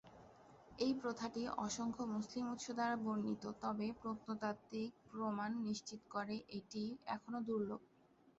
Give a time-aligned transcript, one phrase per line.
[0.79, 6.83] এই প্রথাটি অসংখ্য মুসলিম উৎস দ্বারা বর্ণিত; তবে প্রত্নতাত্ত্বিক প্রমাণ নিশ্চিত করে এটি
[7.07, 7.81] এখনও দুর্লভ।